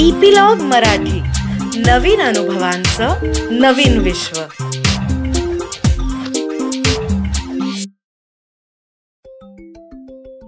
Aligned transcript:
Epilogue 0.00 0.56
Marathi. 0.56 1.20
नवीन 1.80 2.20
अनुभवांचं 2.20 3.08
नवीन 3.50 3.98
विश्व. 3.98 4.40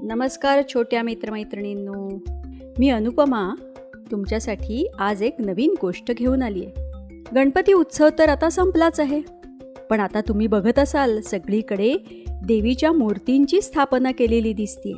नमस्कार 0.03 0.63
छोट्या 0.75 1.03
मित्रमैत्रिणींनो. 1.03 2.09
मी 2.79 2.89
अनुपमा 2.89 3.55
तुमच्यासाठी 4.11 4.87
आज 4.99 5.23
एक 5.23 5.35
नवीन 5.39 5.75
गोष्ट 5.81 6.13
घेऊन 6.13 6.43
आली 6.43 6.65
आहे 6.65 6.75
गणपती 7.35 7.73
उत्सव 7.73 8.09
तर 8.19 8.29
आता 8.29 8.51
संपलाच 8.51 9.01
आहे. 9.01 9.21
पण 9.91 10.01
आता 10.01 10.21
तुम्ही 10.21 10.47
बघत 10.47 10.79
असाल 10.79 11.21
सगळीकडे 11.21 11.95
देवीच्या 12.47 12.93
मूर्तींची 12.93 13.61
स्थापना 13.61 14.11
केलेली 14.11 14.53
दिसते 14.53 14.93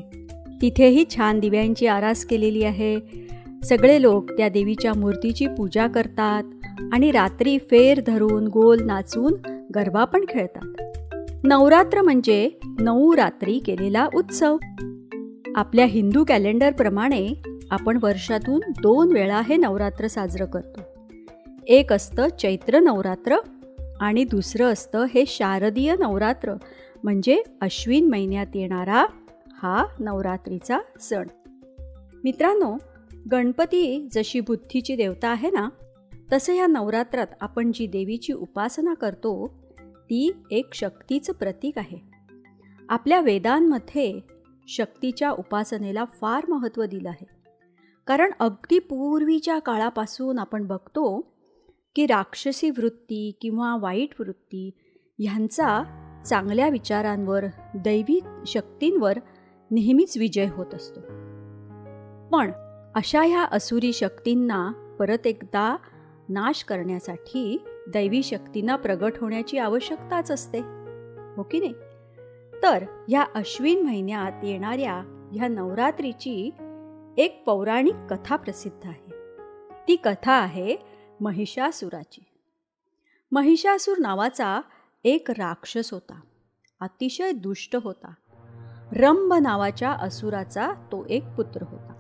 तिथेही 0.63 1.05
छान 1.17 1.41
दिव्यांची 1.41 1.87
आरास 1.87 2.25
केलेली 2.25 2.65
आहे. 2.65 3.28
सगळे 3.65 4.03
लोक 4.03 4.31
त्या 4.31 4.49
देवीच्या 4.49 4.93
मूर्तीची 4.95 5.47
पूजा 5.47 5.87
करतात 5.87 6.43
आणि 6.93 7.11
रात्री 7.11 7.59
फेर 7.59 8.01
धरून 8.07 8.47
गोल 8.47 8.79
नाचून 8.85 9.33
गरबा 9.75 10.05
पण 10.05 10.25
खेळतात. 10.29 10.83
नवरात्र 11.45 12.03
म्हणजे 12.03 12.51
नऊ 12.81 13.17
रात्री 13.17 13.59
केलेला 13.59 14.09
उत्सव. 14.15 14.57
आपल्या 15.55 15.85
हिंदू 15.85 16.25
कॅलेंडरप्रमाणे 16.29 17.29
आपण 17.71 17.99
वर्षातून 18.03 18.61
दोन 18.83 19.13
वेळा 19.13 19.41
हे 19.41 19.57
नवरात्र 19.57 20.07
साजरं 20.07 20.45
करतो. 20.45 20.81
एक 21.67 21.93
असतं 21.93 22.29
चैत्र 22.29 22.79
नवरात्र 22.79 23.37
आणि 24.01 24.25
दुसरं 24.25 24.65
असतं 24.65 25.05
हे 25.15 25.25
शारदीय 25.27 25.95
नवरात्र 25.99 26.55
म्हणजे 27.05 27.43
अश्विन 27.61 28.11
महिन्यात 28.11 28.47
येणारा 28.55 29.07
हा 29.63 29.87
नवरात्रीचा 30.01 30.79
सण. 31.01 31.27
मित्रांनो 32.25 32.77
गणपती 33.31 34.09
जशी 34.13 34.41
बुद्धीची 34.41 34.97
देवता 34.97 35.29
आहे 35.29 35.51
ना 35.51 35.69
तसं 36.33 36.53
या 36.53 36.67
नवरात्रात 36.67 37.27
आपण 37.41 37.73
जी 37.75 37.87
देवीची 37.87 38.33
उपासना 38.33 38.95
करतो 38.95 39.55
ती 39.87 40.33
एक 40.51 40.75
शक्तीचं 40.75 41.33
प्रतीक 41.33 41.79
आहे. 41.79 41.99
आपल्या 42.89 43.21
वेदांमध्ये 43.21 44.21
शक्तीच्या 44.69 45.31
उपासनेला 45.31 46.05
फार 46.05 46.45
महत्त्व 46.49 46.85
दिलं 46.85 47.09
आहे. 47.09 47.27
कारण 48.07 48.31
अगदी 48.41 48.79
पूर्वीच्या 48.79 49.59
काळापासून 49.59 50.39
आपण 50.39 50.67
बघतो 50.67 51.33
की 51.97 52.07
राक्षसी 52.07 52.71
वृत्ती 52.71 53.39
किंवा 53.41 53.77
वाईट 53.77 54.21
वृत्ती 54.21 54.71
ह्यांचा 55.19 55.83
चांगल्या 56.27 56.69
विचारांवर 56.69 57.45
दैवी 57.75 58.21
शक्तींवर 58.47 59.19
नेहमीच 59.71 60.17
विजय 60.19 60.49
होत 60.53 60.75
असतो. 60.75 61.01
पण 62.29 62.51
अशा 62.99 63.23
ह्या 63.23 63.45
असुरी 63.45 63.93
शक्तींना 63.93 64.73
परत 64.99 65.27
एकदा 65.27 65.77
नाश 66.29 66.65
करण्यासाठी 66.65 67.65
दैवी 67.89 68.23
शक्तींना 68.23 68.77
प्रगट 68.77 69.13
होण्याची 69.21 69.59
आवश्यकताच 69.59 70.31
असते. 70.31 70.59
हो 71.37 71.43
की 71.43 71.61
नाही? 71.61 71.73
तर 72.63 73.05
ह्या 73.09 73.25
अश्विन 73.35 73.83
महिन्यात 73.83 74.45
येणाऱ्या 74.45 75.29
ह्या 75.33 75.49
नवरात्रीची 75.49 76.51
एक 77.19 77.43
पौराणिक 77.47 77.95
कथा 78.11 78.37
प्रसिद्ध 78.37 78.87
आहे. 78.87 79.13
ती 79.89 79.97
कथा 79.97 80.33
आहे 80.33 80.77
महिषासुराची. 81.21 82.25
महिषासूर 83.33 83.99
नावाचा 83.99 84.61
एक 85.05 85.31
राक्षस 85.31 85.93
होता. 85.93 86.21
अतिशय 86.81 87.33
दुष्ट 87.33 87.77
होता. 87.83 88.15
रंभ 88.93 89.33
नावाच्या 89.33 89.91
असुराचा 89.91 90.73
तो 90.73 91.07
एक 91.11 91.25
पुत्र 91.37 91.63
होता. 91.63 91.93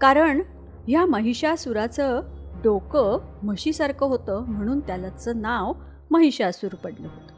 कारण 0.00 0.42
ह्या 0.88 1.06
महिषासुराचं 1.06 2.20
डोकं 2.64 3.18
म्हशीसारखं 3.42 4.06
होतं 4.06 4.44
म्हणून 4.48 4.80
त्याचं 4.80 5.40
नाव 5.40 5.72
महिषासूर 6.10 6.74
पडलं 6.74 7.08
होतं. 7.08 7.34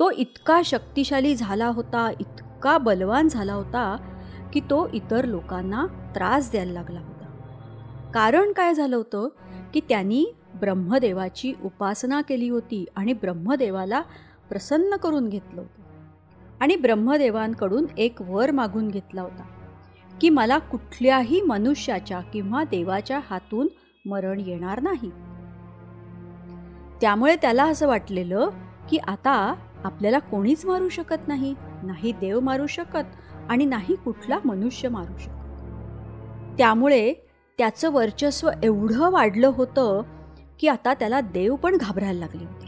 तो 0.00 0.10
इतका 0.10 0.60
शक्तिशाली 0.64 1.36
झाला 1.36 1.66
होता 1.66 2.10
इतका 2.20 2.78
बलवान 2.78 3.28
झाला 3.28 3.52
होता 3.52 3.96
की 4.52 4.60
तो 4.60 4.88
इतर 4.92 5.24
लोकांना 5.24 5.86
त्रास 6.14 6.50
द्यायला 6.50 6.72
लागला 6.72 7.00
होता. 7.00 7.24
कारण 8.14 8.52
काय 8.52 8.74
झालं 8.74 8.96
होतं 8.96 9.28
की 9.74 9.80
त्यांनी 9.88 10.26
ब्रह्मदेवाची 10.60 11.52
उपासना 11.64 12.20
केली 12.20 12.48
होती 12.48 12.84
आणि 12.96 13.12
ब्रह्मदेवाला 13.12 14.00
प्रसन्न 14.48 14.96
करून 14.96 15.28
घेतलं 15.28 15.60
होतं. 15.60 15.82
आणि 16.60 16.76
ब्रह्मदेवांकडून 16.76 17.86
एक 17.98 18.22
वर 18.22 18.50
मागून 18.50 18.88
घेतला 18.88 19.22
होता. 19.22 19.42
की 20.20 20.28
मला 20.28 20.58
कुठल्याही 20.58 21.40
मनुष्याच्या 21.40 22.20
किंवा 22.20 22.64
देवाच्या 22.64 23.20
हातून 23.30 23.68
मरण 24.06 24.40
येणार 24.40 24.80
नाही. 24.82 25.10
त्यामुळे 27.00 27.36
त्याला 27.36 27.64
असं 27.64 27.88
वाटलेलं 27.88 28.50
की 28.90 28.96
आता 28.96 29.54
आपल्याला 29.84 30.18
कोणीच 30.18 30.66
मारू 30.66 30.88
शकत 30.88 31.28
नाही 31.28 31.54
नाही 31.82 32.12
देव 32.12 32.40
मारू 32.40 32.66
शकत 32.66 33.04
आणि 33.48 33.64
नाही 33.64 33.94
कुठला 33.94 34.38
मनुष्य 34.44 34.88
मारू 34.88 35.18
शकत. 35.18 35.32
त्यामुळे 36.58 37.14
त्याचं 37.58 37.92
वर्चस्व 37.92 38.50
एवढं 38.62 39.10
वाढलं 39.10 39.46
होतं 39.46 40.02
की 40.60 40.68
आता 40.68 40.94
त्याला 40.94 41.20
देव 41.20 41.56
पण 41.56 41.76
घाबरायला 41.76 42.18
लागले 42.18 42.44
होते. 42.44 42.66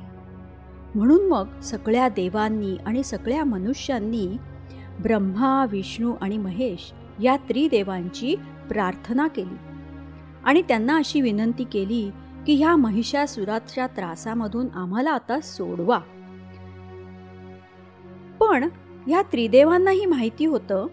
म्हणून 0.95 1.29
मग 1.29 1.61
सगळ्या 1.61 2.09
देवांनी 2.09 2.77
आणि 2.87 3.03
सगळ्या 3.03 3.45
मनुष्यांनी 3.45 4.37
ब्रह्मा 5.03 5.67
विष्णू 5.71 6.15
आणि 6.21 6.39
महेश 6.39 6.93
या 7.23 7.37
त्रिदेवांची 7.37 8.37
प्रार्थना 8.69 9.27
केली. 9.27 9.57
आणि 10.45 10.63
त्यांना 10.63 10.97
अशी 10.97 11.21
विनंती 11.21 11.65
केली 11.65 12.11
की 12.47 12.55
ह्या 12.55 12.77
महिषासुराच्या 12.77 13.87
त्रासामधून 13.87 14.67
आम्हाला 14.75 15.11
आता 15.11 15.41
सोडवा. 15.41 15.99
पण 18.41 18.69
ह्या 19.07 19.23
त्रिदेवांनाही 19.23 20.07
माहिती 20.07 20.45
होतं 20.45 20.87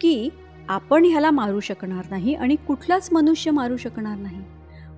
की 0.00 0.28
आपण 0.68 1.04
ह्याला 1.04 1.30
मारू 1.30 1.60
शकणार 1.60 2.04
नाही 2.10 2.34
आणि 2.34 2.56
कुठलाच 2.56 3.08
मनुष्य 3.12 3.50
मारू 3.50 3.76
शकणार 3.76 4.18
नाही. 4.18 4.42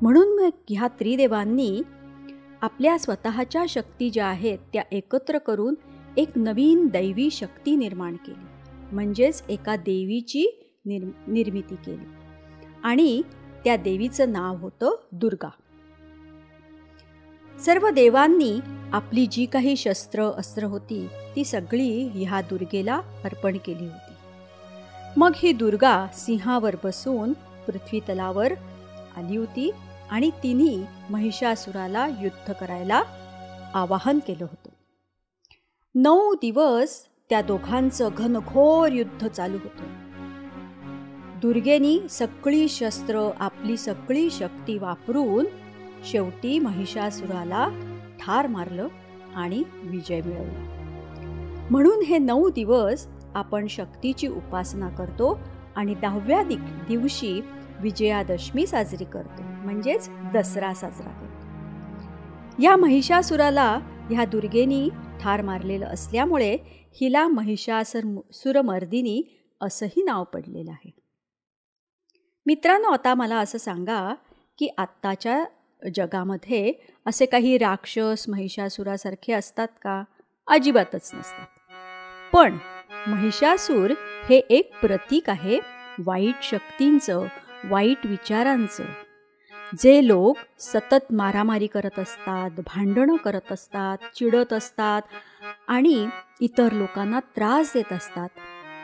म्हणून 0.03 0.41
मग 0.41 0.51
ह्या 0.69 0.89
त्रिदेवांनी 0.89 1.83
आपल्या 2.63 2.99
स्वतःच्या 2.99 3.65
शक्ती 3.69 4.11
ज्या 4.11 4.27
आहेत 4.27 4.59
त्या 4.73 4.83
एकत्र 4.93 5.39
करून 5.39 5.75
एक 6.17 6.31
नवीन 6.37 6.87
दैवी 6.87 7.31
शक्ती 7.31 7.77
निर्माण 7.77 8.17
केली. 8.17 8.56
म्हणजेच 8.93 9.43
एका 9.49 9.77
देवीची 9.77 10.73
निर् 10.87 11.31
निर्मिती 11.31 11.75
केली. 11.75 12.05
आणि 12.85 13.23
त्या 13.65 13.77
देवीचं 13.77 14.33
नाव 14.33 14.57
होतं 14.57 14.97
दुर्गा. 15.13 15.51
सर्व 17.61 17.91
देवांनी 17.91 18.61
आपली 18.93 19.27
जी 19.27 19.47
काही 19.47 19.77
शस्त्र 19.77 20.23
अस्त्र 20.23 20.65
होती 20.65 21.07
ती 21.37 21.45
सगळी 21.45 22.09
ह्या 22.15 22.41
दुर्गेला 22.41 23.01
अर्पण 23.25 23.57
केली 23.65 23.85
होती. 23.85 24.13
मग 25.17 25.33
ही 25.37 25.53
दुर्गा 25.53 26.07
सिंहावर 26.15 26.77
बसून 26.85 27.33
पृथ्वी 27.67 28.01
तलावर 28.01 28.53
आली 29.17 29.37
होती 29.37 29.71
आणि 30.11 30.31
तिने 30.31 30.89
महिषासुराला 31.11 32.07
युद्ध 32.07 32.53
करायला 32.53 33.03
आवाहन 33.75 34.19
केलं 34.19 34.45
होतं. 34.45 34.69
नऊ 35.95 36.35
दिवस 36.35 37.05
त्या 37.31 37.42
दोघांचं 37.42 38.09
घनघोर 38.19 38.92
युद्ध 38.92 39.28
चालू 39.28 39.56
होतं. 39.56 39.84
दुर्गेनी 41.41 42.00
सगळी 42.10 42.69
शस्त्र 42.69 43.31
आपली 43.41 43.76
सगळी 43.76 44.31
शक्ती 44.31 44.78
वापरून 44.78 45.47
शेवटी 46.04 46.59
महिषासुराला 46.59 47.69
ठार 48.20 48.47
मारलं 48.47 48.88
आणि 49.37 49.62
विजय 49.82 50.20
मिळवला. 50.20 50.64
म्हणून 51.70 52.03
हे 52.03 52.19
नऊ 52.19 52.50
दिवस 52.50 53.06
आपण 53.34 53.66
शक्तीची 53.66 54.28
उपासना 54.28 54.88
करतो 54.88 55.41
आणि 55.76 55.94
दहाव्या 55.94 56.43
दिवशी 56.88 57.40
विजयादशमी 57.81 58.67
साजरी 58.67 59.05
करतो 59.05 59.43
म्हणजेच 59.43 60.11
दसरा 60.34 60.75
साजरा 60.75 61.11
करतो. 61.11 62.62
या 62.62 62.76
महिषासुराला 62.76 63.79
ह्या 64.11 64.25
दुर्गेनी 64.25 64.88
ठार 65.26 65.43
मारलेलं 65.43 65.87
असल्यामुळे 65.87 66.58
हिला 67.00 67.28
महिषासुर 67.28 68.20
सुरमर्दिनी 68.32 69.23
असंही 69.61 70.02
नाव 70.02 70.25
पडलेलं 70.25 70.70
आहे. 70.70 70.90
मित्रांनो 72.46 72.88
आता 72.88 73.14
मला 73.14 73.37
असं 73.37 73.58
सांगा 73.58 74.14
की 74.58 74.69
आत्ताच्या 74.78 75.44
जगामध्ये 75.96 76.73
असे 77.06 77.26
काही 77.26 77.58
राक्षस 77.58 78.25
महिषासुरासारखे 78.28 79.32
असतात 79.32 79.69
का? 79.69 80.05
अजिबातच 80.46 81.11
नसतात. 81.14 81.46
पण 82.32 82.58
महिषासूर 83.06 83.90
हे 84.29 84.37
एक 84.50 84.81
प्रतीक 84.81 85.31
आहे 85.31 85.58
वाईट 85.99 86.43
शक्तींचं 86.43 87.26
वाईट 87.64 88.06
विचारांचं. 88.06 88.84
जे 89.75 90.07
लोक 90.07 90.37
सतत 90.59 91.13
मारामारी 91.13 91.67
करत 91.67 91.99
असतात 91.99 92.51
भांडणं 92.51 93.17
करत 93.17 93.53
असतात 93.53 93.99
चिडत 94.15 94.53
असतात 94.53 95.03
आणि 95.69 96.09
इतर 96.41 96.73
लोकांना 96.73 97.21
त्रास 97.21 97.71
देत 97.75 97.93
असतात 97.93 98.29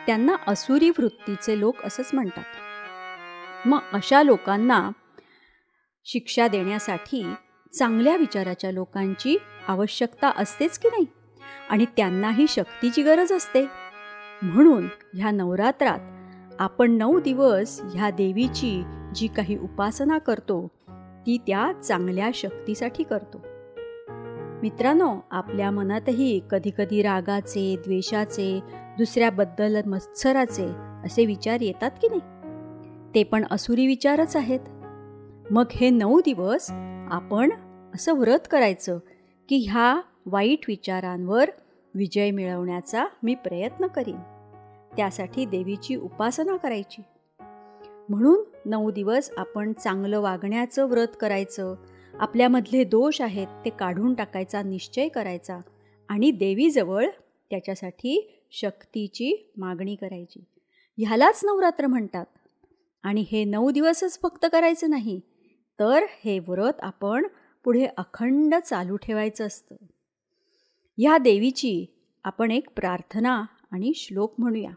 त्यांना 0.07 0.37
असुरी 0.47 0.91
वृत्तीचे 0.91 1.61
लोक 1.61 1.83
असंच 1.85 2.11
म्हणतात. 2.13 2.45
मग 3.67 3.79
अशा 3.93 4.23
लोकांना 4.23 4.91
शिक्षा 6.05 6.49
देण्यासाठी 6.49 7.35
चांगल्या 7.79 8.17
विचाराच्या 8.17 8.73
लोकांची 8.73 9.37
आवश्यकता 9.69 10.33
असतेच 10.37 10.79
की 10.79 10.89
नाही? 10.89 11.07
आणि 11.71 11.87
त्यांनाही 11.97 12.47
शक्तीची 12.49 13.03
गरज 13.03 13.33
असते. 13.33 13.67
म्हणून 14.43 14.89
ह्या 15.15 15.31
नवरात्रात 15.31 15.99
आपण 16.61 16.91
नऊ 16.91 17.21
दिवस 17.21 17.81
ह्या 17.95 18.11
देवीची 18.11 18.83
जी 19.15 19.27
काही 19.27 19.59
उपासना 19.59 20.19
करतो 20.19 20.69
ती 21.27 21.39
त्या 21.47 21.73
चांगल्या 21.85 22.31
शक्तीसाठी 22.35 23.03
करतो. 23.03 23.39
मित्रांनो 24.63 25.17
आपल्या 25.31 25.71
मनातही 25.71 26.41
कधीकधी 26.51 27.03
रागाचे 27.03 27.77
द्वेषाचे 27.77 28.61
दुसऱ्याबद्दल 28.99 29.83
मत्सराचे 29.87 30.67
असे 31.05 31.27
विचार 31.27 31.61
येतात 31.61 31.91
की 31.91 32.09
नाही? 32.09 32.21
ते 33.15 33.23
पण 33.23 33.45
असुरी 33.51 33.87
विचारच 33.87 34.37
आहेत. 34.37 34.61
मग 35.51 35.65
हे 35.71 35.91
नऊ 35.91 36.21
दिवस 36.21 36.67
आपण 37.11 37.51
असं 37.95 38.13
व्रत 38.13 38.39
करायचं 38.51 38.99
की 39.49 39.67
ह्या 39.71 40.01
वाईट 40.27 40.59
विचारांवर 40.69 41.51
विजय 41.95 42.31
मिळवण्याचा 42.31 43.07
मी 43.23 43.35
प्रयत्न 43.35 43.87
करीन. 43.87 44.17
त्यासाठी 44.97 45.45
देवीची 45.45 45.97
उपासना 45.97 46.57
करायची. 46.57 47.03
म्हणून 48.13 48.71
नऊ 48.71 48.91
दिवस 48.91 49.31
आपण 49.37 49.73
चांगलं 49.73 50.21
वागण्याचं 50.21 50.85
व्रत 50.85 51.07
करायचं. 51.21 51.75
आपल्यामधले 52.15 52.85
दोष 52.85 53.21
आहेत 53.21 53.47
ते 53.65 53.71
काढून 53.71 54.15
टाकायचा 54.15 54.63
निश्चय 54.63 55.09
करायचा 55.09 55.59
आणि 56.09 56.31
देवीजवळ 56.31 57.07
त्याच्यासाठी 57.51 58.45
शक्तीची 58.51 59.53
मागणी 59.57 59.95
करायची. 59.95 60.45
ह्यालाच 60.99 61.41
नवरात्र 61.45 61.87
म्हणतात. 61.87 62.27
आणि 63.03 63.25
हे 63.33 63.45
नऊ 63.45 63.71
दिवसच 63.71 64.21
फक्त 64.23 64.47
करायचं 64.53 64.91
नाही 64.91 65.21
तर 65.81 66.05
हे 66.25 66.39
व्रत 66.39 66.81
आपण 66.81 67.27
पुढे 67.65 67.87
अखंड 67.97 68.55
चालू 68.55 68.97
ठेवायचं 68.97 69.47
असतं. 69.47 69.75
ह्या 70.99 71.19
देवीची 71.19 71.87
आपण 72.25 72.51
एक 72.51 72.69
प्रार्थना 72.77 73.45
आणि 73.71 73.93
श्लोक 73.97 74.35
म्हणूया. 74.39 74.71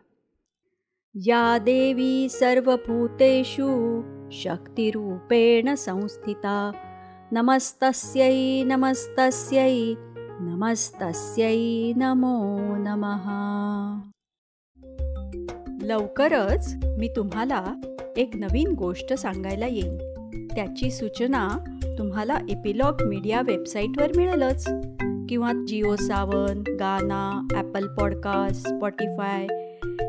या 1.18 1.58
देवी 1.58 2.30
सर्वभूतेषु 2.30 4.02
शक्तिरूपेण 4.32 5.76
संस्थिता। 5.76 6.72
नमस्तस्यै 7.32 8.64
नमस्तस्यै 8.64 9.94
नमस्तस्यै 10.40 11.94
नमो 11.94 12.58
नमः। 12.58 13.26
लवकरच 15.82 16.76
मी 16.98 17.08
तुम्हाला 17.16 17.64
एक 18.18 18.32
नवीन 18.36 18.72
गोष्ट 18.72 19.14
सांगायला 19.14 19.68
येईन. 19.68 19.98
त्याची 20.56 20.92
सूचना 20.92 21.50
तुम्हाला 21.98 22.38
एपिलॉग 22.50 23.04
मीडिया 23.06 23.42
वेबसाईटवर 23.42 24.12
मिळेलच. 24.16 24.70
किंवा 25.30 25.52
जिओ 25.68 25.96
सावन 25.96 26.60
गाना 26.60 27.48
ॲपल 27.54 27.88
पॉडकास्ट 27.88 28.68
स्पॉटीफाय 28.68 29.48